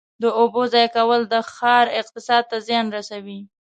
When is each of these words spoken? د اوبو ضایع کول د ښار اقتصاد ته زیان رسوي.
د 0.21 0.23
اوبو 0.39 0.61
ضایع 0.73 0.89
کول 0.95 1.21
د 1.33 1.35
ښار 1.53 1.85
اقتصاد 2.01 2.43
ته 2.51 2.57
زیان 2.67 2.85
رسوي. 2.97 3.39